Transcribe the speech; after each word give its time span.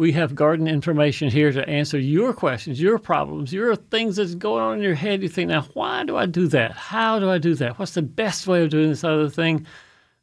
We 0.00 0.12
have 0.12 0.34
garden 0.34 0.66
information 0.66 1.28
here 1.28 1.52
to 1.52 1.68
answer 1.68 1.98
your 1.98 2.32
questions, 2.32 2.80
your 2.80 2.98
problems, 2.98 3.52
your 3.52 3.76
things 3.76 4.16
that's 4.16 4.34
going 4.34 4.62
on 4.62 4.78
in 4.78 4.82
your 4.82 4.94
head. 4.94 5.22
You 5.22 5.28
think, 5.28 5.50
now, 5.50 5.66
why 5.74 6.04
do 6.04 6.16
I 6.16 6.24
do 6.24 6.48
that? 6.48 6.72
How 6.72 7.18
do 7.18 7.28
I 7.28 7.36
do 7.36 7.54
that? 7.56 7.78
What's 7.78 7.92
the 7.92 8.00
best 8.00 8.46
way 8.46 8.62
of 8.62 8.70
doing 8.70 8.88
this 8.88 9.04
other 9.04 9.28
thing? 9.28 9.66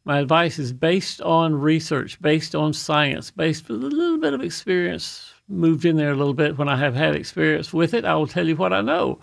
My 0.03 0.17
advice 0.17 0.57
is 0.57 0.73
based 0.73 1.21
on 1.21 1.53
research, 1.53 2.19
based 2.19 2.55
on 2.55 2.73
science, 2.73 3.29
based 3.29 3.69
with 3.69 3.83
a 3.83 3.85
little 3.85 4.17
bit 4.17 4.33
of 4.33 4.41
experience 4.41 5.31
moved 5.47 5.85
in 5.85 5.95
there 5.95 6.09
a 6.09 6.15
little 6.15 6.33
bit. 6.33 6.57
When 6.57 6.69
I 6.69 6.77
have 6.77 6.95
had 6.95 7.13
experience 7.13 7.71
with 7.71 7.93
it, 7.93 8.03
I 8.03 8.15
will 8.15 8.25
tell 8.25 8.47
you 8.47 8.55
what 8.55 8.73
I 8.73 8.81
know. 8.81 9.19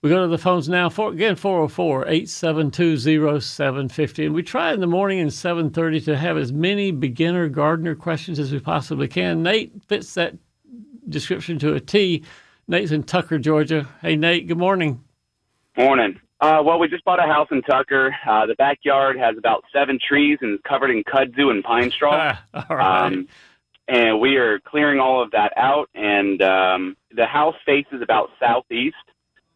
We 0.00 0.10
go 0.10 0.22
to 0.22 0.28
the 0.28 0.38
phones 0.38 0.68
now. 0.68 0.88
For, 0.88 1.10
again, 1.10 1.34
404-872-0750. 1.34 4.26
And 4.26 4.34
we 4.34 4.44
try 4.44 4.72
in 4.72 4.78
the 4.80 4.86
morning 4.86 5.18
and 5.18 5.30
7.30 5.30 6.04
to 6.04 6.16
have 6.16 6.36
as 6.36 6.52
many 6.52 6.92
beginner 6.92 7.48
gardener 7.48 7.96
questions 7.96 8.38
as 8.38 8.52
we 8.52 8.60
possibly 8.60 9.08
can. 9.08 9.42
Nate 9.42 9.72
fits 9.88 10.14
that 10.14 10.36
description 11.08 11.58
to 11.60 11.72
a 11.74 11.80
T. 11.80 12.22
Nate's 12.68 12.92
in 12.92 13.02
Tucker, 13.02 13.38
Georgia. 13.38 13.88
Hey, 14.00 14.14
Nate, 14.14 14.46
good 14.46 14.58
morning. 14.58 15.02
Morning. 15.76 16.20
Uh, 16.40 16.62
well, 16.64 16.78
we 16.78 16.86
just 16.86 17.04
bought 17.04 17.18
a 17.18 17.26
house 17.26 17.48
in 17.50 17.60
Tucker. 17.62 18.14
Uh, 18.24 18.46
the 18.46 18.54
backyard 18.54 19.18
has 19.18 19.36
about 19.36 19.64
seven 19.72 19.98
trees 19.98 20.38
and 20.42 20.62
covered 20.62 20.90
in 20.90 21.02
kudzu 21.02 21.50
and 21.50 21.64
pine 21.64 21.90
straw. 21.90 22.36
all 22.54 22.76
right. 22.76 23.06
Um, 23.06 23.26
and 23.88 24.20
we 24.20 24.36
are 24.36 24.60
clearing 24.60 25.00
all 25.00 25.20
of 25.20 25.32
that 25.32 25.52
out. 25.56 25.90
And 25.94 26.40
um, 26.42 26.96
the 27.10 27.26
house 27.26 27.56
faces 27.66 28.00
about 28.02 28.30
southeast 28.38 28.94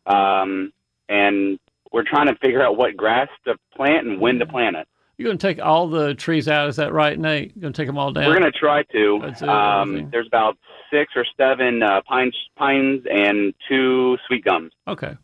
um, 0.07 0.73
and 1.09 1.59
we're 1.93 2.05
trying 2.05 2.27
to 2.27 2.37
figure 2.37 2.63
out 2.63 2.77
what 2.77 2.97
grass 2.97 3.29
to 3.45 3.55
plant 3.75 4.07
and 4.07 4.21
when 4.21 4.39
to 4.39 4.47
plant 4.47 4.77
it. 4.77 4.89
You're 5.19 5.29
going 5.29 5.39
to 5.39 5.47
take 5.47 5.63
all 5.63 5.89
the 5.89 6.15
trees 6.15 6.49
out, 6.49 6.69
is 6.69 6.77
that 6.77 6.93
right, 6.93 7.19
Nate? 7.19 7.53
You're 7.55 7.61
going 7.63 7.73
to 7.73 7.77
take 7.77 7.87
them 7.87 7.99
all 7.99 8.13
down? 8.13 8.27
We're 8.27 8.39
going 8.39 8.51
to 8.51 8.59
try 8.59 8.83
to. 8.83 9.49
Um, 9.49 10.09
there's 10.11 10.27
about 10.27 10.57
six 10.91 11.13
or 11.15 11.25
seven 11.37 11.83
uh, 11.83 12.01
pines, 12.09 12.37
pines 12.57 13.03
and 13.11 13.55
two 13.69 14.17
sweet 14.27 14.45
gums. 14.45 14.73
Okay. 14.89 15.17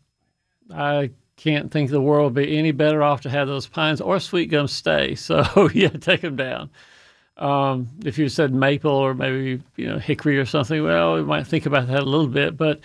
I 0.73 1.09
can't 1.35 1.71
think 1.71 1.89
the 1.89 2.01
world 2.01 2.35
would 2.35 2.45
be 2.45 2.57
any 2.57 2.71
better 2.71 3.01
off 3.01 3.21
to 3.21 3.29
have 3.29 3.47
those 3.47 3.65
pines 3.65 3.99
or 3.99 4.19
sweet 4.19 4.51
gums 4.51 4.71
stay. 4.71 5.15
So, 5.19 5.69
yeah, 5.73 5.89
take 5.89 6.21
them 6.21 6.35
down. 6.35 6.69
Um, 7.37 7.87
if 8.05 8.17
you 8.17 8.29
said 8.29 8.53
maple 8.53 8.91
or 8.91 9.13
maybe, 9.13 9.61
you 9.75 9.87
know, 9.87 9.97
hickory 9.97 10.37
or 10.37 10.45
something, 10.45 10.83
well, 10.83 11.15
we 11.15 11.23
might 11.23 11.47
think 11.47 11.65
about 11.65 11.87
that 11.87 12.01
a 12.01 12.05
little 12.05 12.27
bit. 12.27 12.57
But 12.57 12.81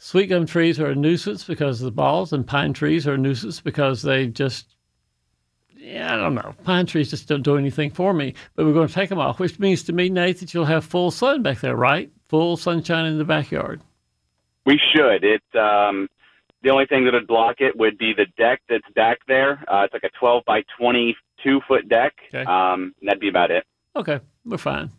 sweet 0.00 0.26
gum 0.26 0.46
trees 0.46 0.80
are 0.80 0.88
a 0.88 0.94
nuisance 0.94 1.44
because 1.44 1.80
of 1.80 1.84
the 1.84 1.92
balls, 1.92 2.32
and 2.32 2.44
pine 2.46 2.72
trees 2.72 3.06
are 3.06 3.14
a 3.14 3.18
nuisance 3.18 3.60
because 3.60 4.02
they 4.02 4.26
just, 4.26 4.74
yeah, 5.76 6.12
I 6.12 6.16
don't 6.16 6.34
know. 6.34 6.54
Pine 6.64 6.86
trees 6.86 7.10
just 7.10 7.28
don't 7.28 7.42
do 7.42 7.56
anything 7.56 7.90
for 7.90 8.12
me. 8.12 8.34
But 8.56 8.66
we're 8.66 8.72
going 8.72 8.88
to 8.88 8.94
take 8.94 9.10
them 9.10 9.20
off, 9.20 9.38
which 9.38 9.60
means 9.60 9.84
to 9.84 9.92
me, 9.92 10.08
Nate, 10.08 10.40
that 10.40 10.52
you'll 10.52 10.64
have 10.64 10.84
full 10.84 11.10
sun 11.10 11.42
back 11.42 11.60
there, 11.60 11.76
right? 11.76 12.10
Full 12.28 12.56
sunshine 12.56 13.06
in 13.06 13.18
the 13.18 13.24
backyard. 13.24 13.80
We 14.66 14.80
should. 14.92 15.22
It 15.22 15.42
um, 15.56 16.08
the 16.62 16.70
only 16.70 16.86
thing 16.86 17.04
that 17.04 17.14
would 17.14 17.26
block 17.26 17.56
it 17.60 17.76
would 17.76 17.98
be 17.98 18.12
the 18.14 18.26
deck 18.36 18.60
that's 18.68 18.88
back 18.94 19.18
there. 19.28 19.64
Uh, 19.68 19.84
it's 19.84 19.92
like 19.92 20.04
a 20.04 20.10
12 20.18 20.44
by 20.46 20.62
22 20.78 21.60
foot 21.66 21.88
deck. 21.88 22.14
Okay. 22.28 22.44
Um, 22.44 22.94
that'd 23.02 23.20
be 23.20 23.28
about 23.28 23.50
it. 23.50 23.64
Okay, 23.96 24.20
we're 24.44 24.58
fine. 24.58 24.90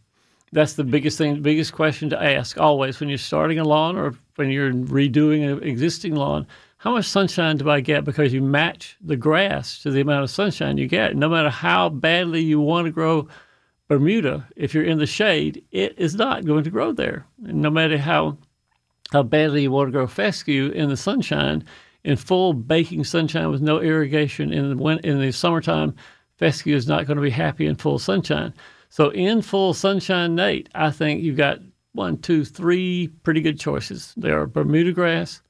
That's 0.53 0.73
the 0.73 0.83
biggest 0.83 1.17
thing, 1.17 1.41
biggest 1.41 1.71
question 1.71 2.09
to 2.09 2.21
ask 2.21 2.59
always 2.59 2.99
when 2.99 3.07
you're 3.07 3.17
starting 3.17 3.59
a 3.59 3.63
lawn 3.63 3.97
or 3.97 4.15
when 4.35 4.49
you're 4.49 4.73
redoing 4.73 5.49
an 5.49 5.63
existing 5.63 6.15
lawn. 6.15 6.45
How 6.77 6.91
much 6.91 7.05
sunshine 7.05 7.57
do 7.57 7.69
I 7.69 7.79
get? 7.79 8.03
Because 8.03 8.33
you 8.33 8.41
match 8.41 8.97
the 9.01 9.15
grass 9.15 9.81
to 9.83 9.91
the 9.91 10.01
amount 10.01 10.23
of 10.23 10.29
sunshine 10.29 10.77
you 10.77 10.87
get. 10.87 11.15
No 11.15 11.29
matter 11.29 11.49
how 11.49 11.89
badly 11.89 12.41
you 12.41 12.59
want 12.59 12.85
to 12.85 12.91
grow 12.91 13.27
Bermuda, 13.87 14.47
if 14.55 14.73
you're 14.73 14.83
in 14.83 14.97
the 14.97 15.05
shade, 15.05 15.63
it 15.71 15.93
is 15.97 16.15
not 16.15 16.45
going 16.45 16.63
to 16.63 16.69
grow 16.69 16.91
there. 16.91 17.25
And 17.45 17.61
no 17.61 17.69
matter 17.69 17.97
how 17.97 18.37
how 19.11 19.23
badly 19.23 19.63
you 19.63 19.71
want 19.71 19.87
to 19.87 19.91
grow 19.91 20.07
fescue 20.07 20.69
in 20.69 20.89
the 20.89 20.97
sunshine, 20.97 21.65
in 22.03 22.15
full 22.15 22.53
baking 22.53 23.03
sunshine 23.03 23.49
with 23.51 23.61
no 23.61 23.79
irrigation 23.79 24.51
in 24.51 24.75
the 24.75 24.99
in 25.03 25.19
the 25.19 25.31
summertime, 25.31 25.93
fescue 26.37 26.75
is 26.75 26.87
not 26.87 27.05
going 27.05 27.17
to 27.17 27.21
be 27.21 27.29
happy 27.29 27.67
in 27.67 27.75
full 27.75 27.99
sunshine. 27.99 28.53
So 28.91 29.09
in 29.11 29.41
full 29.41 29.73
sunshine, 29.73 30.35
Nate, 30.35 30.67
I 30.75 30.91
think 30.91 31.23
you've 31.23 31.37
got 31.37 31.59
one, 31.93 32.17
two, 32.17 32.43
three 32.43 33.07
pretty 33.23 33.39
good 33.39 33.57
choices. 33.57 34.13
There 34.17 34.37
are 34.37 34.45
Bermuda 34.45 34.91
grass, 34.91 35.41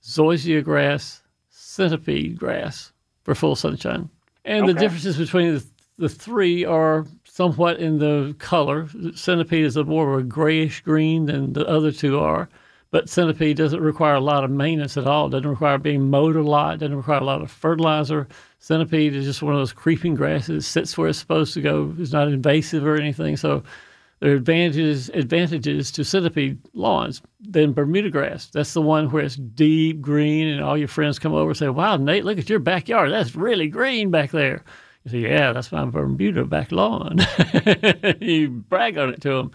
zoysia 0.00 0.62
grass, 0.62 1.20
centipede 1.50 2.38
grass 2.38 2.92
for 3.24 3.34
full 3.34 3.56
sunshine. 3.56 4.10
And 4.44 4.68
the 4.68 4.74
differences 4.74 5.18
between 5.18 5.54
the, 5.54 5.66
the 5.98 6.08
three 6.08 6.64
are 6.64 7.04
somewhat 7.24 7.80
in 7.80 7.98
the 7.98 8.36
color. 8.38 8.88
Centipede 9.16 9.64
is 9.64 9.76
a 9.76 9.82
more 9.82 10.12
of 10.14 10.20
a 10.20 10.22
grayish 10.22 10.80
green 10.82 11.26
than 11.26 11.52
the 11.52 11.66
other 11.66 11.90
two 11.90 12.20
are. 12.20 12.48
But 12.90 13.08
centipede 13.08 13.56
doesn't 13.56 13.80
require 13.80 14.14
a 14.14 14.20
lot 14.20 14.44
of 14.44 14.50
maintenance 14.50 14.96
at 14.96 15.06
all. 15.06 15.26
It 15.26 15.30
Doesn't 15.30 15.50
require 15.50 15.78
being 15.78 16.10
mowed 16.10 16.36
a 16.36 16.42
lot. 16.42 16.74
It 16.74 16.78
Doesn't 16.78 16.96
require 16.96 17.20
a 17.20 17.24
lot 17.24 17.42
of 17.42 17.50
fertilizer. 17.50 18.28
Centipede 18.60 19.14
is 19.14 19.24
just 19.24 19.42
one 19.42 19.52
of 19.52 19.60
those 19.60 19.72
creeping 19.72 20.14
grasses. 20.14 20.66
Sits 20.66 20.96
where 20.96 21.08
it's 21.08 21.18
supposed 21.18 21.54
to 21.54 21.60
go. 21.60 21.94
It's 21.98 22.12
not 22.12 22.28
invasive 22.28 22.86
or 22.86 22.96
anything. 22.96 23.36
So 23.36 23.64
there 24.20 24.32
are 24.32 24.36
advantages 24.36 25.10
advantages 25.10 25.90
to 25.92 26.04
centipede 26.04 26.58
lawns 26.72 27.20
than 27.40 27.74
Bermuda 27.74 28.10
grass. 28.10 28.46
That's 28.46 28.72
the 28.72 28.80
one 28.80 29.10
where 29.10 29.24
it's 29.24 29.36
deep 29.36 30.00
green, 30.00 30.48
and 30.48 30.62
all 30.62 30.78
your 30.78 30.88
friends 30.88 31.18
come 31.18 31.34
over 31.34 31.50
and 31.50 31.56
say, 31.58 31.68
"Wow, 31.68 31.96
Nate, 31.96 32.24
look 32.24 32.38
at 32.38 32.48
your 32.48 32.58
backyard. 32.58 33.10
That's 33.10 33.36
really 33.36 33.68
green 33.68 34.10
back 34.10 34.30
there." 34.30 34.62
You 35.04 35.10
say, 35.10 35.18
"Yeah, 35.18 35.52
that's 35.52 35.72
my 35.72 35.84
Bermuda 35.84 36.44
back 36.44 36.72
lawn." 36.72 37.18
you 38.20 38.48
brag 38.48 38.96
on 38.96 39.10
it 39.10 39.20
to 39.22 39.28
them. 39.28 39.50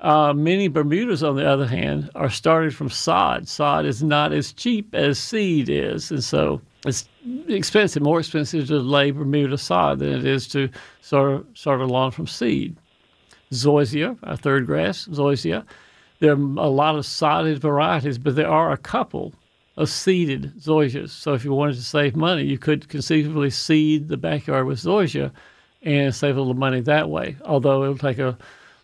Uh, 0.00 0.32
many 0.34 0.68
Bermudas, 0.68 1.22
on 1.22 1.36
the 1.36 1.48
other 1.48 1.66
hand, 1.66 2.10
are 2.14 2.28
started 2.28 2.74
from 2.74 2.90
sod. 2.90 3.48
Sod 3.48 3.86
is 3.86 4.02
not 4.02 4.32
as 4.32 4.52
cheap 4.52 4.94
as 4.94 5.18
seed 5.18 5.68
is, 5.70 6.10
and 6.10 6.22
so 6.22 6.60
it's 6.84 7.08
expensive, 7.48 8.02
more 8.02 8.20
expensive 8.20 8.66
to 8.68 8.78
lay 8.78 9.10
Bermuda 9.10 9.56
sod 9.56 10.00
than 10.00 10.12
it 10.12 10.26
is 10.26 10.46
to 10.48 10.68
start, 11.00 11.46
start 11.56 11.80
a 11.80 11.86
lawn 11.86 12.10
from 12.10 12.26
seed. 12.26 12.76
Zoysia, 13.52 14.18
our 14.24 14.36
third 14.36 14.66
grass, 14.66 15.06
Zoysia. 15.06 15.64
There 16.18 16.32
are 16.32 16.34
a 16.34 16.68
lot 16.68 16.96
of 16.96 17.06
sodded 17.06 17.58
varieties, 17.58 18.18
but 18.18 18.36
there 18.36 18.50
are 18.50 18.72
a 18.72 18.78
couple 18.78 19.32
of 19.76 19.88
seeded 19.88 20.52
zoysias. 20.58 21.10
So 21.10 21.34
if 21.34 21.44
you 21.44 21.52
wanted 21.52 21.76
to 21.76 21.82
save 21.82 22.16
money, 22.16 22.44
you 22.44 22.58
could 22.58 22.88
conceivably 22.88 23.50
seed 23.50 24.08
the 24.08 24.16
backyard 24.16 24.66
with 24.66 24.78
zoysia 24.78 25.30
and 25.82 26.14
save 26.14 26.36
a 26.36 26.40
little 26.40 26.54
money 26.54 26.80
that 26.80 27.10
way. 27.10 27.36
Although 27.44 27.84
it'll 27.84 27.98
take 27.98 28.18
a 28.18 28.36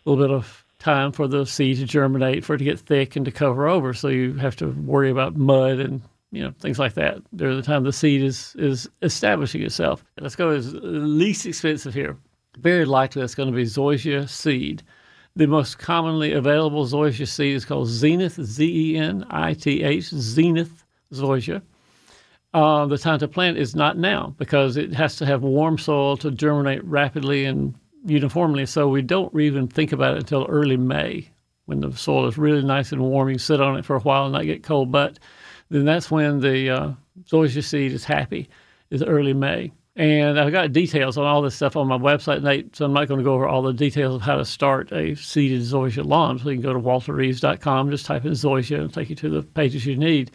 little 0.04 0.22
bit 0.22 0.30
of 0.30 0.61
time 0.82 1.12
for 1.12 1.28
the 1.28 1.46
seed 1.46 1.78
to 1.78 1.84
germinate, 1.84 2.44
for 2.44 2.54
it 2.54 2.58
to 2.58 2.64
get 2.64 2.80
thick 2.80 3.14
and 3.16 3.24
to 3.24 3.30
cover 3.30 3.68
over. 3.68 3.94
So 3.94 4.08
you 4.08 4.34
have 4.34 4.56
to 4.56 4.68
worry 4.68 5.10
about 5.10 5.36
mud 5.36 5.78
and 5.78 6.02
you 6.32 6.42
know 6.42 6.52
things 6.60 6.78
like 6.78 6.94
that 6.94 7.18
during 7.36 7.56
the 7.56 7.62
time 7.62 7.84
the 7.84 7.92
seed 7.92 8.22
is 8.22 8.56
is 8.58 8.88
establishing 9.02 9.62
itself. 9.62 10.04
Let's 10.20 10.36
go 10.36 10.50
as 10.50 10.74
least 10.74 11.46
expensive 11.46 11.94
here. 11.94 12.16
Very 12.58 12.84
likely 12.84 13.22
it's 13.22 13.34
going 13.34 13.50
to 13.50 13.56
be 13.56 13.64
zoysia 13.64 14.28
seed. 14.28 14.82
The 15.36 15.46
most 15.46 15.78
commonly 15.78 16.32
available 16.32 16.84
zoysia 16.86 17.28
seed 17.28 17.54
is 17.54 17.64
called 17.64 17.88
Zenith, 17.88 18.42
Z 18.42 18.64
E 18.64 18.96
N 18.96 19.24
I 19.30 19.54
T 19.54 19.82
H, 19.82 20.08
Zenith 20.08 20.84
zoysia. 21.12 21.62
Uh, 22.54 22.84
the 22.86 22.98
time 22.98 23.18
to 23.18 23.28
plant 23.28 23.56
is 23.56 23.74
not 23.74 23.96
now 23.96 24.34
because 24.36 24.76
it 24.76 24.92
has 24.92 25.16
to 25.16 25.24
have 25.24 25.42
warm 25.42 25.78
soil 25.78 26.18
to 26.18 26.30
germinate 26.30 26.84
rapidly 26.84 27.46
and 27.46 27.74
uniformly. 28.04 28.66
So 28.66 28.88
we 28.88 29.02
don't 29.02 29.38
even 29.38 29.68
think 29.68 29.92
about 29.92 30.14
it 30.14 30.20
until 30.20 30.46
early 30.48 30.76
May 30.76 31.28
when 31.66 31.80
the 31.80 31.92
soil 31.96 32.26
is 32.26 32.38
really 32.38 32.62
nice 32.62 32.92
and 32.92 33.00
warm. 33.00 33.28
You 33.28 33.38
sit 33.38 33.60
on 33.60 33.76
it 33.76 33.84
for 33.84 33.96
a 33.96 34.00
while 34.00 34.24
and 34.24 34.32
not 34.32 34.44
get 34.44 34.62
cold, 34.62 34.90
but 34.90 35.18
then 35.70 35.84
that's 35.84 36.10
when 36.10 36.40
the 36.40 36.70
uh, 36.70 36.92
zoysia 37.24 37.62
seed 37.62 37.92
is 37.92 38.04
happy, 38.04 38.48
is 38.90 39.02
early 39.02 39.32
May. 39.32 39.72
And 39.94 40.40
I've 40.40 40.52
got 40.52 40.72
details 40.72 41.18
on 41.18 41.26
all 41.26 41.42
this 41.42 41.54
stuff 41.54 41.76
on 41.76 41.86
my 41.86 41.98
website, 41.98 42.42
Nate, 42.42 42.74
so 42.74 42.86
I'm 42.86 42.94
not 42.94 43.08
going 43.08 43.18
to 43.18 43.24
go 43.24 43.34
over 43.34 43.46
all 43.46 43.60
the 43.60 43.74
details 43.74 44.14
of 44.14 44.22
how 44.22 44.36
to 44.36 44.44
start 44.44 44.90
a 44.90 45.14
seeded 45.14 45.60
zoysia 45.60 46.04
lawn. 46.04 46.38
So 46.38 46.48
you 46.48 46.56
can 46.56 46.62
go 46.62 46.72
to 46.72 46.78
walterreeves.com, 46.78 47.90
just 47.90 48.06
type 48.06 48.24
in 48.24 48.32
zoysia, 48.32 48.80
and 48.80 48.92
take 48.92 49.10
you 49.10 49.16
to 49.16 49.28
the 49.28 49.42
pages 49.42 49.84
you 49.84 49.96
need. 49.96 50.30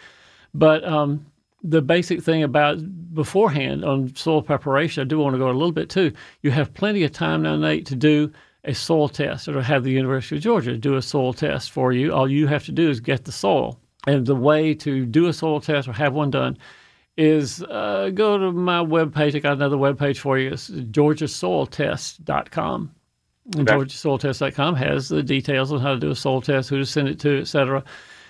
But 0.54 0.84
um, 0.84 1.26
the 1.64 1.82
basic 1.82 2.22
thing 2.22 2.44
about 2.44 2.78
beforehand 3.14 3.84
on 3.84 4.16
soil 4.16 4.42
preparation, 4.42 5.02
I 5.02 5.06
do 5.06 5.20
want 5.20 5.34
to 5.34 5.40
go 5.40 5.50
a 5.50 5.54
little 5.54 5.72
bit 5.72 5.90
too. 5.90 6.12
You 6.42 6.52
have 6.52 6.74
plenty 6.74 7.04
of 7.04 7.12
time 7.12 7.42
now, 7.44 7.56
Nate, 7.56 7.86
to 7.88 7.96
do 7.96 8.32
a 8.64 8.74
soil 8.74 9.10
test 9.10 9.48
or 9.48 9.62
have 9.62 9.84
the 9.84 9.92
University 9.92 10.38
of 10.38 10.44
Georgia 10.44 10.78
do 10.78 10.96
a 10.96 11.02
soil 11.02 11.34
test 11.34 11.72
for 11.72 11.92
you. 11.94 12.14
All 12.14 12.30
you 12.30 12.48
have 12.48 12.66
to 12.66 12.72
do 12.72 12.90
is 12.90 13.00
get 13.00 13.26
the 13.26 13.32
soil. 13.32 13.80
And 14.06 14.26
the 14.26 14.36
way 14.36 14.74
to 14.76 15.06
do 15.06 15.28
a 15.28 15.34
soil 15.34 15.60
test 15.62 15.88
or 15.88 15.94
have 15.94 16.14
one 16.14 16.32
done 16.32 16.58
is 17.18 17.64
uh, 17.64 18.12
go 18.14 18.38
to 18.38 18.52
my 18.52 18.80
webpage. 18.80 19.36
I 19.36 19.40
got 19.40 19.54
another 19.54 19.78
webpage 19.78 20.18
for 20.20 20.38
you. 20.38 20.52
It's 20.52 20.70
georgiasoiltest.com. 20.70 22.92
And 23.56 23.70
Okay. 23.70 23.78
georgiasoiltest.com 23.78 24.76
has 24.76 25.08
the 25.10 25.24
details 25.24 25.72
on 25.72 25.80
how 25.80 25.94
to 25.94 26.00
do 26.00 26.12
a 26.12 26.16
soil 26.16 26.42
test, 26.42 26.70
who 26.70 26.78
to 26.78 26.86
send 26.86 27.08
it 27.08 27.20
to, 27.22 27.40
et 27.40 27.48
cetera. 27.48 27.84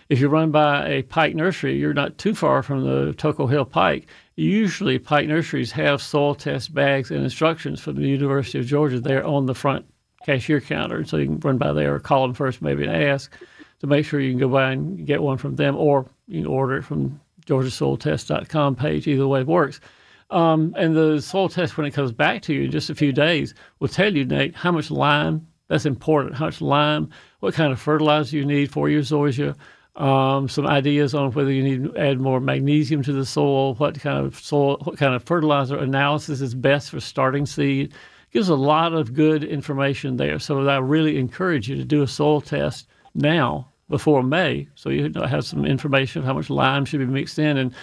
If 0.09 0.21
you 0.21 0.29
run 0.29 0.51
by 0.51 0.87
a 0.87 1.01
Pike 1.03 1.35
Nursery, 1.35 1.77
you're 1.77 1.93
not 1.93 2.17
too 2.17 2.33
far 2.33 2.63
from 2.63 2.83
the 2.83 3.13
Toco 3.13 3.49
Hill 3.49 3.65
Pike. 3.65 4.07
Usually, 4.37 4.99
Pike 4.99 5.27
Nurseries 5.27 5.71
have 5.71 6.01
soil 6.01 6.33
test 6.33 6.73
bags 6.73 7.11
and 7.11 7.23
instructions 7.23 7.81
from 7.81 7.95
the 7.95 8.07
University 8.07 8.59
of 8.59 8.65
Georgia 8.65 9.01
there 9.01 9.25
on 9.25 9.47
the 9.47 9.55
front 9.55 9.85
cashier 10.25 10.61
counter. 10.61 11.03
So 11.03 11.17
you 11.17 11.25
can 11.25 11.39
run 11.39 11.57
by 11.57 11.73
there 11.73 11.95
or 11.95 11.99
call 11.99 12.21
them 12.25 12.33
first, 12.33 12.61
maybe, 12.61 12.85
and 12.85 12.95
ask 12.95 13.33
to 13.79 13.87
make 13.87 14.05
sure 14.05 14.21
you 14.21 14.31
can 14.31 14.39
go 14.39 14.47
by 14.47 14.71
and 14.71 15.05
get 15.05 15.21
one 15.21 15.37
from 15.37 15.57
them, 15.57 15.75
or 15.75 16.05
you 16.27 16.41
can 16.41 16.47
order 16.47 16.77
it 16.77 16.83
from 16.83 17.19
georgiasoiltest.com 17.45 18.75
page. 18.75 19.07
Either 19.07 19.27
way 19.27 19.43
works. 19.43 19.81
Um, 20.29 20.73
and 20.77 20.95
the 20.95 21.21
soil 21.21 21.49
test, 21.49 21.77
when 21.77 21.85
it 21.85 21.93
comes 21.93 22.13
back 22.13 22.41
to 22.43 22.53
you 22.53 22.63
in 22.63 22.71
just 22.71 22.89
a 22.89 22.95
few 22.95 23.11
days, 23.11 23.53
will 23.79 23.87
tell 23.89 24.13
you, 24.13 24.23
Nate, 24.23 24.55
how 24.55 24.71
much 24.71 24.89
lime. 24.89 25.47
That's 25.67 25.85
important. 25.85 26.35
How 26.35 26.45
much 26.45 26.61
lime, 26.61 27.09
what 27.41 27.53
kind 27.53 27.73
of 27.73 27.79
fertilizer 27.79 28.37
you 28.37 28.45
need 28.45 28.71
for 28.71 28.87
your 28.87 29.01
zoysia, 29.01 29.53
um, 29.97 30.47
some 30.47 30.67
ideas 30.67 31.15
on 31.15 31.31
whether 31.31 31.51
you 31.51 31.63
need 31.63 31.83
to 31.83 31.97
add 31.97 32.19
more 32.19 32.39
magnesium 32.39 33.01
to 33.03 33.13
the 33.13 33.25
soil, 33.25 33.73
what 33.75 33.99
kind 33.99 34.25
of 34.25 34.39
soil, 34.39 34.77
what 34.83 34.97
kind 34.97 35.15
of 35.15 35.23
fertilizer 35.23 35.77
analysis 35.77 36.39
is 36.39 36.53
best 36.53 36.91
for 36.91 36.99
starting 36.99 37.45
seed. 37.45 37.93
Gives 38.31 38.49
a 38.49 38.55
lot 38.55 38.93
of 38.93 39.13
good 39.13 39.43
information 39.43 40.17
there. 40.17 40.37
So 40.37 40.67
I 40.67 40.77
really 40.77 41.17
encourage 41.17 41.67
you 41.67 41.75
to 41.77 41.83
do 41.83 42.03
a 42.03 42.07
soil 42.07 42.41
test 42.41 42.87
now 43.15 43.69
before 43.89 44.21
May, 44.21 44.67
so 44.75 44.89
you 44.89 45.11
have 45.13 45.45
some 45.45 45.65
information 45.65 46.19
of 46.19 46.25
how 46.25 46.33
much 46.33 46.49
lime 46.49 46.83
should 46.85 46.99
be 46.99 47.05
mixed 47.05 47.39
in. 47.39 47.57
And 47.57 47.73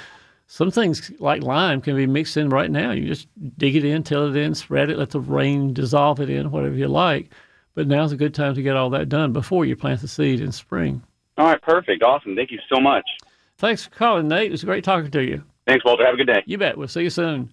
some 0.46 0.70
things 0.70 1.10
like 1.18 1.42
lime 1.42 1.80
can 1.80 1.96
be 1.96 2.06
mixed 2.06 2.36
in 2.36 2.50
right 2.50 2.70
now. 2.70 2.92
You 2.92 3.06
just 3.06 3.26
dig 3.56 3.74
it 3.74 3.84
in, 3.84 4.02
till 4.02 4.28
it 4.28 4.36
in, 4.36 4.54
spread 4.54 4.90
it, 4.90 4.98
let 4.98 5.10
the 5.10 5.20
rain 5.20 5.72
dissolve 5.72 6.20
it 6.20 6.30
in, 6.30 6.50
whatever 6.50 6.76
you 6.76 6.88
like. 6.88 7.30
But 7.74 7.88
now's 7.88 8.12
a 8.12 8.16
good 8.16 8.34
time 8.34 8.54
to 8.54 8.62
get 8.62 8.76
all 8.76 8.90
that 8.90 9.08
done 9.08 9.32
before 9.32 9.64
you 9.64 9.74
plant 9.74 10.02
the 10.02 10.08
seed 10.08 10.40
in 10.40 10.52
spring. 10.52 11.02
All 11.36 11.46
right, 11.46 11.60
perfect. 11.60 12.02
Awesome. 12.02 12.36
Thank 12.36 12.50
you 12.50 12.60
so 12.72 12.80
much. 12.80 13.04
Thanks 13.58 13.84
for 13.84 13.90
calling, 13.90 14.28
Nate. 14.28 14.48
It 14.48 14.52
was 14.52 14.64
great 14.64 14.84
talking 14.84 15.10
to 15.10 15.22
you. 15.22 15.42
Thanks, 15.66 15.84
Walter. 15.84 16.04
Have 16.04 16.14
a 16.14 16.16
good 16.16 16.26
day. 16.26 16.42
You 16.46 16.58
bet. 16.58 16.76
We'll 16.76 16.88
see 16.88 17.02
you 17.02 17.10
soon. 17.10 17.52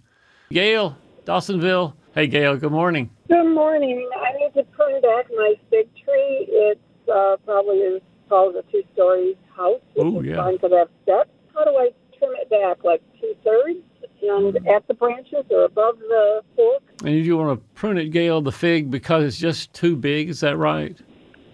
Gail, 0.52 0.98
Dawsonville. 1.26 1.94
Hey, 2.14 2.28
Gail, 2.28 2.58
good 2.58 2.72
morning. 2.72 3.10
Good 3.30 3.54
morning. 3.54 4.10
I 4.18 4.38
need 4.38 4.54
to 4.56 4.64
prune 4.72 5.02
back 5.02 5.28
my 5.36 5.56
fig 5.70 5.88
tree. 5.96 6.48
It's 6.50 6.80
uh, 7.10 7.38
probably 7.46 7.82
as 7.84 8.02
tall 8.28 8.50
as 8.50 8.56
a 8.56 8.72
two 8.72 8.84
story 8.94 9.38
house. 9.56 9.80
Oh, 9.98 10.22
yeah. 10.22 10.36
Fine 10.36 10.60
to 10.60 10.68
that 10.68 10.90
steps. 11.04 11.30
How 11.54 11.64
do 11.64 11.72
I 11.72 11.90
trim 12.18 12.32
it 12.34 12.50
back? 12.50 12.84
Like 12.84 13.02
two 13.20 13.34
thirds? 13.44 13.80
And 14.24 14.56
at 14.68 14.88
the 14.88 14.94
branches 14.94 15.46
or 15.50 15.64
above 15.64 15.98
the 15.98 16.44
fork? 16.56 16.84
And 17.04 17.16
you 17.26 17.38
want 17.38 17.60
to 17.60 17.66
prune 17.74 17.98
it, 17.98 18.12
Gail, 18.12 18.40
the 18.42 18.52
fig, 18.52 18.92
because 18.92 19.24
it's 19.24 19.38
just 19.38 19.74
too 19.74 19.96
big. 19.96 20.30
Is 20.30 20.42
that 20.42 20.58
right? 20.58 20.96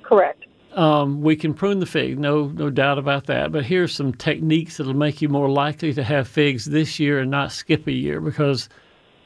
Correct. 0.04 0.44
Um, 0.78 1.22
we 1.22 1.36
can 1.36 1.56
prune 1.56 1.80
the 1.80 1.88
fig, 1.88 2.20
no, 2.20 2.50
no 2.50 2.70
doubt 2.70 3.00
about 3.00 3.26
that. 3.26 3.52
But 3.52 3.66
here's 3.66 3.96
some 3.96 4.14
techniques 4.14 4.78
that'll 4.78 4.94
make 4.94 5.24
you 5.24 5.28
more 5.28 5.50
likely 5.50 5.92
to 5.96 6.04
have 6.04 6.28
figs 6.28 6.66
this 6.66 7.00
year 7.00 7.18
and 7.18 7.32
not 7.32 7.52
skip 7.52 7.88
a 7.88 7.92
year 7.92 8.22
because 8.22 8.70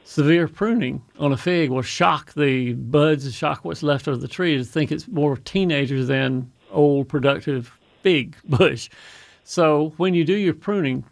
severe 0.05 0.47
pruning 0.47 1.01
on 1.19 1.33
a 1.33 1.37
fig 1.37 1.69
will 1.69 1.81
shock 1.81 2.33
the 2.35 2.71
buds 2.73 3.25
and 3.25 3.33
shock 3.33 3.65
what's 3.65 3.83
left 3.83 4.07
of 4.07 4.21
the 4.21 4.29
tree 4.29 4.57
to 4.57 4.63
think 4.63 4.93
it's 4.93 5.09
more 5.09 5.35
teenagers 5.35 6.07
than 6.07 6.49
old 6.71 7.09
productive 7.09 7.77
fig 8.01 8.37
bush. 8.45 8.89
So 9.43 9.93
when 9.97 10.13
you 10.13 10.23
do 10.23 10.35
your 10.35 10.53
pruning, 10.53 11.03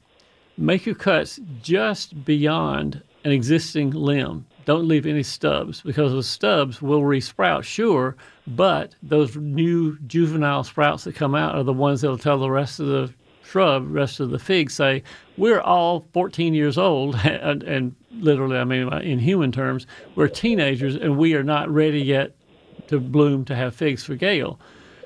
make 0.57 0.85
your 0.85 0.95
cuts 0.95 1.37
just 1.61 2.23
beyond 2.23 3.01
an 3.25 3.33
existing 3.33 3.91
limb. 3.91 4.45
Don't 4.69 4.87
leave 4.87 5.07
any 5.07 5.23
stubs 5.23 5.81
because 5.81 6.13
the 6.13 6.21
stubs 6.21 6.79
will 6.79 7.01
resprout, 7.01 7.63
sure, 7.63 8.15
but 8.45 8.93
those 9.01 9.35
new 9.35 9.97
juvenile 10.05 10.63
sprouts 10.63 11.05
that 11.05 11.15
come 11.15 11.33
out 11.33 11.55
are 11.55 11.63
the 11.63 11.73
ones 11.73 12.01
that'll 12.01 12.19
tell 12.19 12.37
the 12.37 12.51
rest 12.51 12.79
of 12.79 12.85
the 12.85 13.11
shrub, 13.43 13.87
rest 13.89 14.19
of 14.19 14.29
the 14.29 14.37
fig, 14.37 14.69
say, 14.69 15.01
we're 15.37 15.59
all 15.59 16.05
14 16.13 16.53
years 16.53 16.77
old, 16.77 17.15
and, 17.23 17.63
and 17.63 17.95
literally, 18.11 18.57
I 18.59 18.63
mean, 18.63 18.93
in 19.01 19.17
human 19.17 19.51
terms, 19.51 19.87
we're 20.13 20.27
teenagers 20.27 20.95
and 20.95 21.17
we 21.17 21.33
are 21.33 21.41
not 21.41 21.67
ready 21.67 22.01
yet 22.01 22.35
to 22.89 22.99
bloom 22.99 23.45
to 23.45 23.55
have 23.55 23.73
figs 23.73 24.03
for 24.03 24.13
Gail. 24.13 24.59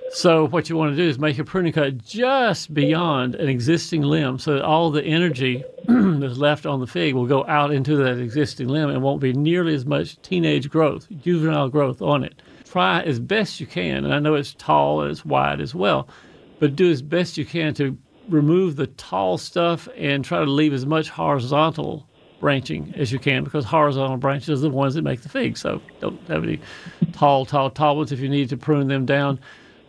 So 0.10 0.46
what 0.46 0.70
you 0.70 0.76
want 0.76 0.92
to 0.92 1.02
do 1.02 1.08
is 1.08 1.18
make 1.18 1.40
a 1.40 1.46
pruning 1.46 1.72
cut 1.72 2.04
just 2.04 2.74
beyond 2.74 3.36
an 3.36 3.48
existing 3.48 4.02
limb 4.02 4.40
so 4.40 4.56
that 4.56 4.66
all 4.66 4.92
the 4.92 5.06
energy 5.06 5.64
that's 5.88 6.38
left 6.38 6.66
on 6.66 6.80
the 6.80 6.88
fig 6.88 7.14
will 7.14 7.26
go 7.26 7.46
out 7.46 7.72
into 7.72 7.96
that 7.98 8.18
existing 8.18 8.68
limb 8.68 8.90
and 8.90 9.02
won't 9.02 9.22
be 9.22 9.34
nearly 9.34 9.76
as 9.76 9.86
much 9.86 10.22
teenage 10.22 10.70
growth, 10.70 11.08
juvenile 11.22 11.70
growth 11.70 12.02
on 12.02 12.24
it. 12.24 12.42
Try 12.66 13.02
as 13.02 13.20
best 13.20 13.60
you 13.60 13.68
can, 13.68 14.06
and 14.06 14.14
I 14.14 14.20
know 14.20 14.36
it's 14.36 14.54
tall 14.54 15.02
and 15.02 15.12
it's 15.12 15.26
wide 15.26 15.62
as 15.62 15.76
well, 15.76 16.08
but 16.60 16.76
do 16.76 16.90
as 16.90 17.02
best 17.02 17.38
you 17.38 17.46
can 17.46 17.74
to 17.76 17.98
remove 18.30 18.78
the 18.78 18.88
tall 18.88 19.38
stuff 19.38 19.88
and 19.98 20.24
try 20.24 20.40
to 20.40 20.50
leave 20.50 20.74
as 20.74 20.86
much 20.86 21.10
horizontal 21.10 22.08
branching 22.40 22.94
as 22.98 23.12
you 23.12 23.20
can 23.20 23.44
because 23.44 23.64
horizontal 23.66 24.18
branches 24.18 24.60
are 24.60 24.68
the 24.68 24.70
ones 24.70 24.96
that 24.96 25.02
make 25.02 25.22
the 25.22 25.30
fig. 25.30 25.58
So 25.58 25.82
don't 26.00 26.20
have 26.28 26.44
any 26.44 26.60
tall, 27.12 27.46
tall, 27.46 27.70
tall 27.70 27.98
ones 27.98 28.12
if 28.12 28.20
you 28.20 28.30
need 28.30 28.50
to 28.50 28.58
prune 28.58 28.88
them 28.88 29.06
down 29.06 29.40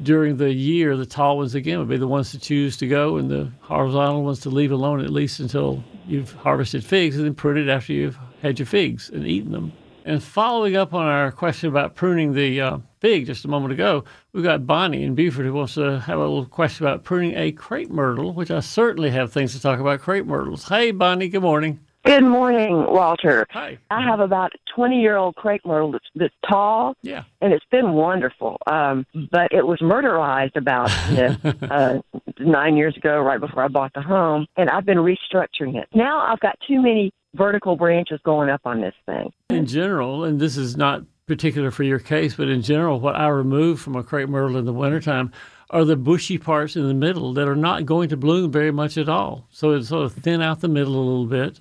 during 0.02 0.36
the 0.36 0.52
year, 0.52 0.96
the 0.96 1.06
tall 1.06 1.38
ones 1.38 1.54
again 1.54 1.78
would 1.78 1.88
be 1.88 1.96
the 1.96 2.08
ones 2.08 2.30
to 2.32 2.38
choose 2.38 2.76
to 2.78 2.86
go, 2.86 3.16
and 3.16 3.30
the 3.30 3.50
horizontal 3.60 4.24
ones 4.24 4.40
to 4.40 4.50
leave 4.50 4.72
alone 4.72 5.00
at 5.00 5.10
least 5.10 5.40
until 5.40 5.82
you've 6.06 6.32
harvested 6.32 6.84
figs, 6.84 7.16
and 7.16 7.24
then 7.24 7.34
prune 7.34 7.56
it 7.58 7.68
after 7.68 7.92
you've 7.92 8.18
had 8.42 8.58
your 8.58 8.66
figs 8.66 9.10
and 9.10 9.26
eaten 9.26 9.52
them. 9.52 9.72
And 10.06 10.22
following 10.22 10.76
up 10.76 10.92
on 10.92 11.06
our 11.06 11.32
question 11.32 11.70
about 11.70 11.94
pruning 11.94 12.34
the 12.34 12.60
uh, 12.60 12.78
fig 13.00 13.24
just 13.24 13.46
a 13.46 13.48
moment 13.48 13.72
ago, 13.72 14.04
we've 14.32 14.44
got 14.44 14.66
Bonnie 14.66 15.02
in 15.02 15.14
Beaufort 15.14 15.46
who 15.46 15.54
wants 15.54 15.74
to 15.74 16.00
have 16.00 16.18
a 16.18 16.22
little 16.22 16.44
question 16.44 16.84
about 16.84 17.04
pruning 17.04 17.34
a 17.36 17.52
crepe 17.52 17.90
myrtle, 17.90 18.34
which 18.34 18.50
I 18.50 18.60
certainly 18.60 19.10
have 19.10 19.32
things 19.32 19.54
to 19.54 19.62
talk 19.62 19.80
about 19.80 20.00
crepe 20.00 20.26
myrtles. 20.26 20.68
Hey, 20.68 20.90
Bonnie, 20.90 21.28
good 21.28 21.40
morning. 21.40 21.80
Good 22.04 22.22
morning, 22.24 22.84
Walter. 22.86 23.46
Hi. 23.50 23.78
I 23.90 24.02
have 24.02 24.20
about 24.20 24.52
a 24.54 24.58
20 24.76 25.00
year 25.00 25.16
old 25.16 25.36
crepe 25.36 25.64
myrtle 25.64 25.92
that's, 25.92 26.04
that's 26.14 26.34
tall, 26.48 26.94
Yeah. 27.02 27.24
and 27.40 27.52
it's 27.52 27.64
been 27.70 27.92
wonderful. 27.92 28.58
Um, 28.66 29.06
but 29.32 29.50
it 29.52 29.66
was 29.66 29.78
murderized 29.80 30.54
about 30.56 30.90
know, 31.10 31.36
uh, 31.70 31.98
nine 32.38 32.76
years 32.76 32.94
ago, 32.96 33.20
right 33.20 33.40
before 33.40 33.62
I 33.64 33.68
bought 33.68 33.92
the 33.94 34.02
home, 34.02 34.46
and 34.56 34.68
I've 34.68 34.84
been 34.84 34.98
restructuring 34.98 35.76
it. 35.76 35.88
Now 35.94 36.20
I've 36.30 36.40
got 36.40 36.58
too 36.68 36.82
many 36.82 37.10
vertical 37.34 37.74
branches 37.74 38.20
going 38.22 38.50
up 38.50 38.60
on 38.66 38.82
this 38.82 38.94
thing. 39.06 39.32
In 39.48 39.64
general, 39.66 40.24
and 40.24 40.38
this 40.38 40.58
is 40.58 40.76
not 40.76 41.02
particular 41.26 41.70
for 41.70 41.84
your 41.84 41.98
case, 41.98 42.34
but 42.34 42.48
in 42.48 42.60
general, 42.60 43.00
what 43.00 43.16
I 43.16 43.28
remove 43.28 43.80
from 43.80 43.96
a 43.96 44.02
crepe 44.02 44.28
myrtle 44.28 44.58
in 44.58 44.66
the 44.66 44.74
wintertime 44.74 45.32
are 45.70 45.84
the 45.84 45.96
bushy 45.96 46.38
parts 46.38 46.76
in 46.76 46.86
the 46.86 46.94
middle 46.94 47.32
that 47.32 47.48
are 47.48 47.56
not 47.56 47.86
going 47.86 48.08
to 48.10 48.16
bloom 48.16 48.50
very 48.52 48.70
much 48.70 48.96
at 48.98 49.08
all. 49.08 49.46
So 49.50 49.72
it 49.72 49.84
sort 49.84 50.04
of 50.04 50.12
thin 50.12 50.40
out 50.42 50.60
the 50.60 50.68
middle 50.68 50.94
a 50.94 51.02
little 51.04 51.26
bit. 51.26 51.58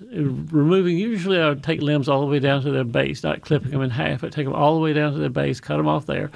Removing, 0.52 0.96
usually 0.98 1.40
I 1.40 1.48
would 1.48 1.62
take 1.64 1.80
limbs 1.80 2.08
all 2.08 2.20
the 2.20 2.26
way 2.26 2.38
down 2.38 2.62
to 2.62 2.70
their 2.70 2.84
base, 2.84 3.22
not 3.22 3.40
clipping 3.40 3.70
them 3.70 3.82
in 3.82 3.90
half, 3.90 4.20
but 4.20 4.32
take 4.32 4.44
them 4.44 4.54
all 4.54 4.74
the 4.74 4.80
way 4.80 4.92
down 4.92 5.12
to 5.12 5.18
their 5.18 5.30
base, 5.30 5.58
cut 5.60 5.78
them 5.78 5.88
off 5.88 6.06
there. 6.06 6.30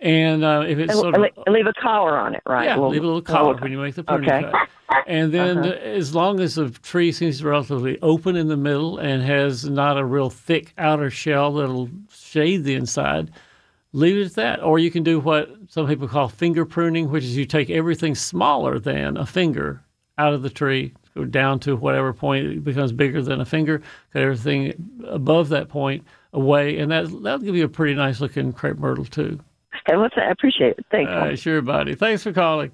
And 0.00 0.42
uh, 0.42 0.64
if 0.66 0.78
it's 0.78 0.90
And, 0.90 0.98
sort 1.00 1.14
of 1.14 1.24
leave 1.46 1.66
a 1.66 1.72
collar 1.74 2.18
on 2.18 2.34
it, 2.34 2.42
right? 2.44 2.64
yeah, 2.64 2.76
Well, 2.76 2.88
leave 2.90 3.04
a 3.04 3.06
little 3.06 3.22
collar 3.22 3.54
oh, 3.56 3.62
when 3.62 3.70
you 3.70 3.78
make 3.78 3.94
the 3.94 4.02
pruning 4.02 4.28
okay. 4.28 4.50
cut. 4.50 4.68
And 5.06 5.32
then 5.34 5.58
Uh-huh. 5.58 5.68
as 5.70 6.12
long 6.12 6.40
as 6.40 6.56
the 6.56 6.70
tree 6.70 7.12
seems 7.12 7.44
relatively 7.44 8.00
open 8.02 8.34
in 8.34 8.48
the 8.48 8.56
middle 8.56 8.98
and 8.98 9.22
has 9.22 9.64
not 9.64 9.98
a 9.98 10.04
real 10.04 10.28
thick 10.28 10.72
outer 10.76 11.08
shell 11.08 11.52
that'll 11.52 11.88
shade 12.12 12.64
the 12.64 12.74
inside, 12.74 13.30
leave 13.92 14.16
it 14.16 14.26
at 14.26 14.34
that. 14.34 14.62
Or 14.62 14.78
you 14.78 14.90
can 14.90 15.02
do 15.02 15.20
what 15.20 15.50
some 15.68 15.86
people 15.86 16.08
call 16.08 16.28
finger 16.28 16.64
pruning, 16.64 17.10
which 17.10 17.24
is 17.24 17.36
you 17.36 17.46
take 17.46 17.70
everything 17.70 18.14
smaller 18.14 18.78
than 18.78 19.16
a 19.16 19.26
finger 19.26 19.82
out 20.18 20.34
of 20.34 20.42
the 20.42 20.50
tree, 20.50 20.92
go 21.14 21.24
down 21.24 21.58
to 21.60 21.74
whatever 21.76 22.12
point 22.12 22.46
it 22.46 22.64
becomes 22.64 22.92
bigger 22.92 23.22
than 23.22 23.40
a 23.40 23.44
finger, 23.44 23.82
cut 24.12 24.22
everything 24.22 24.74
above 25.08 25.48
that 25.48 25.68
point 25.68 26.04
away, 26.32 26.78
and 26.78 26.90
that, 26.90 27.04
that'll 27.22 27.38
give 27.38 27.56
you 27.56 27.64
a 27.64 27.68
pretty 27.68 27.94
nice 27.94 28.20
looking 28.20 28.52
crepe 28.52 28.78
myrtle 28.78 29.04
too. 29.04 29.40
Okay, 29.88 29.96
what's 29.96 30.14
that? 30.14 30.28
I 30.28 30.30
appreciate 30.30 30.78
it. 30.78 30.86
Thanks. 30.90 31.10
All 31.10 31.18
right, 31.18 31.38
sure, 31.38 31.60
buddy. 31.60 31.94
Thanks 31.94 32.22
for 32.22 32.32
calling. 32.32 32.70